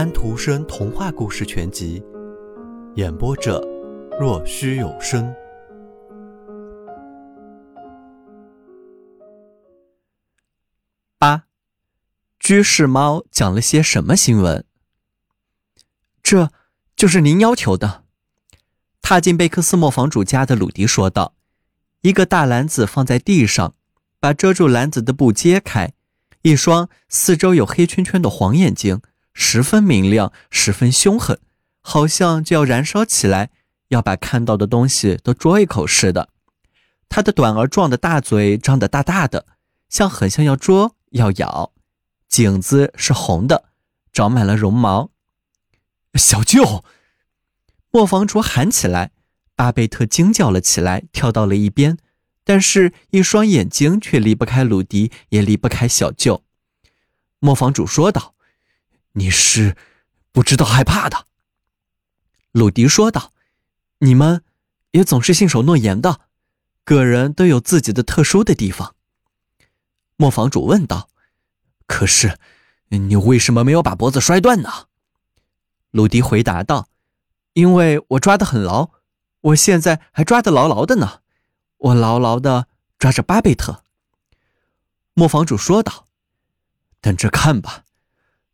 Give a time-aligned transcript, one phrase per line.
[0.00, 2.00] 安徒生童话故事全集》，
[2.94, 3.60] 演播者：
[4.18, 5.30] 若虚有声。
[11.18, 11.44] 八，
[12.38, 14.64] 居士猫讲了些什么新闻？
[16.22, 16.50] 这
[16.96, 18.04] 就是您要求的。
[19.02, 21.34] 踏进贝克斯磨坊主家的鲁迪说道
[22.00, 23.74] ：“一个大篮子放在地上，
[24.18, 25.92] 把遮住篮子的布揭开，
[26.40, 29.02] 一双四周有黑圈圈的黄眼睛。”
[29.42, 31.40] 十分明亮，十分凶狠，
[31.80, 33.48] 好像就要燃烧起来，
[33.88, 36.28] 要把看到的东西都啄一口似的。
[37.08, 39.46] 他的短而壮的大嘴张得大大的，
[39.88, 41.72] 像很像要捉要咬。
[42.28, 43.70] 颈子是红的，
[44.12, 45.10] 长满了绒毛。
[46.14, 46.84] 小舅，
[47.90, 49.10] 磨坊主喊起来，
[49.56, 51.96] 巴贝特惊叫了起来，跳到了一边，
[52.44, 56.44] 但是，一双眼睛却离不开鲁迪，也离不开小舅。
[57.38, 58.34] 磨坊主说道。
[59.12, 59.76] 你是
[60.32, 61.26] 不知道害怕的，
[62.52, 63.32] 鲁迪说道。
[64.02, 64.42] 你们
[64.92, 66.20] 也总是信守诺言的，
[66.84, 68.94] 个人都有自己的特殊的地方。
[70.16, 71.10] 磨坊主问道。
[71.86, 72.38] 可是，
[72.88, 74.86] 你为什么没有把脖子摔断呢？
[75.90, 76.88] 鲁迪回答道。
[77.52, 78.90] 因为我抓得很牢，
[79.40, 81.20] 我现在还抓得牢牢的呢。
[81.76, 83.82] 我牢牢的抓着巴贝特。
[85.14, 86.06] 磨坊主说道。
[87.00, 87.84] 等着看吧。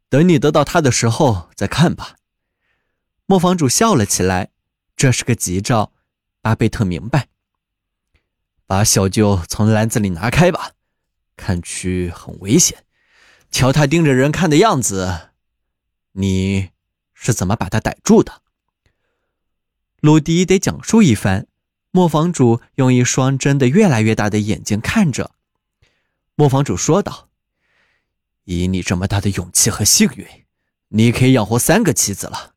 [0.08, 2.16] 等你得到他的时候再看吧。
[3.26, 4.50] 磨坊主笑了起来，
[4.96, 5.92] 这是个吉兆。
[6.40, 7.28] 巴贝特明白。
[8.66, 10.72] 把小舅从篮子里拿开吧，
[11.36, 12.84] 看去很危险。
[13.50, 15.30] 瞧他盯着人看的样子，
[16.12, 16.70] 你
[17.14, 18.42] 是怎么把他逮住的？
[20.00, 21.48] 鲁迪得讲述一番。
[21.90, 25.32] 磨坊主用一双睁得越来越大的眼睛看着。
[26.34, 27.28] 磨坊主说道。
[28.46, 30.26] 以你这么大的勇气和幸运，
[30.88, 32.54] 你可以养活三个妻子了。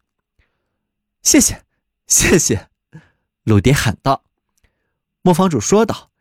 [1.23, 1.63] 谢谢，
[2.05, 2.69] 谢谢，
[3.43, 4.23] 鲁迪喊道。
[5.23, 6.11] 磨坊主说道：“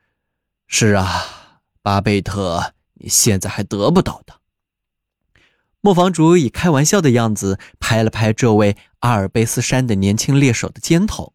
[0.66, 4.40] 是啊，巴贝特，你现在还得不到的。”
[5.82, 11.34] 磨坊主以开玩笑的样子拍了拍这位阿尔卑斯山的年轻猎手的肩头。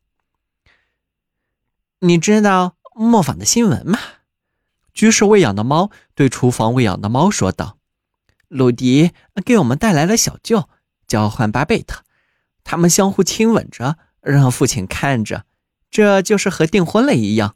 [2.02, 4.00] “你知道磨坊的新闻吗？”
[4.92, 7.78] 居室喂养的猫对厨房喂养的猫说道。
[8.54, 9.12] 鲁迪
[9.44, 10.70] 给我们带来了小舅，
[11.08, 12.04] 交换巴贝特，
[12.64, 15.46] 他们相互亲吻着，让父亲看着，
[15.90, 17.56] 这就是和订婚了一样。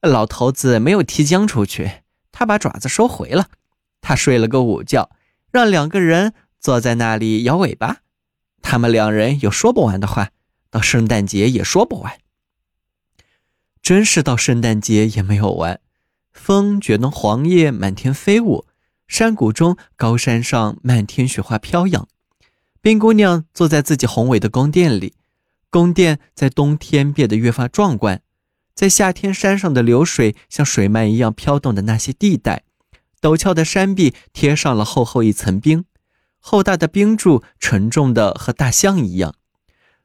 [0.00, 3.48] 老头子没有踢僵出去，他把爪子收回了，
[4.00, 5.10] 他睡了个午觉，
[5.50, 7.98] 让两个人坐在那里摇尾巴。
[8.62, 10.30] 他们两人有说不完的话，
[10.70, 12.20] 到圣诞节也说不完。
[13.82, 15.80] 真是到圣诞节也没有完，
[16.32, 18.66] 风卷动黄叶满天飞舞。
[19.12, 22.08] 山谷中，高山上，漫天雪花飘扬。
[22.80, 25.12] 冰姑娘坐在自己宏伟的宫殿里，
[25.68, 28.22] 宫殿在冬天变得越发壮观。
[28.74, 32.64] 在夏天，山上的流水像水幔一样飘动的那些地带，
[33.20, 35.84] 陡峭的山壁贴上了厚厚一层冰，
[36.38, 39.34] 厚大的冰柱沉重的和大象一样。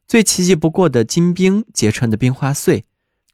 [0.05, 2.83] 最奇迹不过的金冰结成的冰花碎，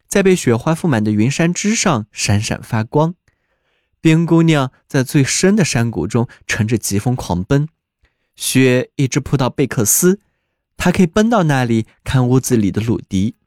[0.08, 3.16] 在被雪花覆满的云山之上闪闪发光。
[4.04, 7.70] 冰姑娘在最深的山谷中乘着疾风狂奔，
[8.36, 10.20] 雪一直扑到贝克斯，
[10.76, 13.38] 她可以奔到那里看屋子里的鲁迪。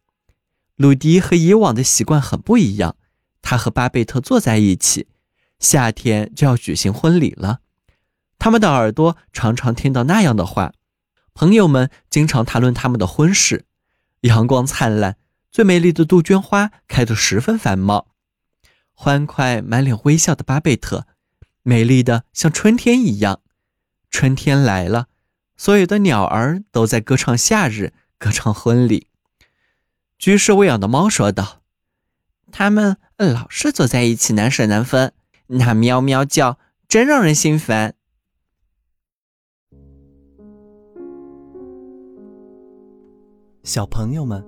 [0.77, 2.97] 鲁迪和以往的习惯很不一样，
[3.43, 5.09] 他和巴贝特坐在一起。
[5.59, 7.61] 夏天就要举行婚礼了，
[8.39, 10.73] 他们的耳朵常常听到那样的话。
[11.35, 13.67] 朋友们经常谈论他们的婚事。
[14.23, 15.19] 阳光灿烂，
[15.53, 18.09] 最美丽的杜鹃花开得十分繁茂。
[18.99, 21.07] 欢快、满脸微笑的巴贝特，
[21.63, 23.43] 美丽的像春天一样。
[24.11, 25.09] 春天来了，
[25.57, 29.09] 所有的鸟儿都在歌唱夏日，歌唱婚礼。
[30.19, 31.61] 居士喂养的猫说道
[32.51, 35.13] ：“它们老是坐在一起，难舍难分，
[35.49, 36.59] 那喵喵叫
[36.89, 37.95] 真让人心烦。”
[43.63, 44.43] 小朋友们，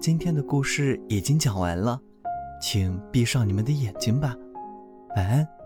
[0.00, 2.00] 今天的故事已经讲完了。
[2.60, 4.36] 请闭上你们的眼睛吧，
[5.16, 5.57] 晚安。